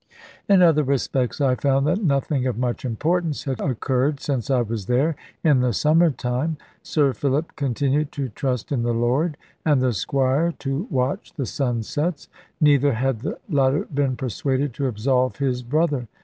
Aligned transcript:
In 0.49 0.63
other 0.63 0.81
respects 0.81 1.39
I 1.39 1.53
found 1.53 1.85
that 1.85 2.03
nothing 2.03 2.47
of 2.47 2.57
much 2.57 2.85
importance 2.85 3.43
had 3.43 3.61
occurred 3.61 4.19
since 4.19 4.49
I 4.49 4.61
was 4.61 4.87
there 4.87 5.15
in 5.43 5.59
the 5.59 5.73
summer 5.73 6.09
time. 6.09 6.57
Sir 6.81 7.13
Philip 7.13 7.55
continued 7.55 8.11
to 8.13 8.29
trust 8.29 8.71
in 8.71 8.81
the 8.81 8.95
Lord, 8.95 9.37
and 9.63 9.79
the 9.79 9.93
Squire 9.93 10.53
to 10.57 10.87
watch 10.89 11.33
the 11.35 11.45
sunsets; 11.45 12.29
neither 12.59 12.93
had 12.93 13.19
the 13.19 13.37
latter 13.47 13.85
been 13.93 14.15
persuaded 14.15 14.73
to 14.73 14.87
absolve 14.87 15.35
his 15.37 15.61
brother. 15.61 16.07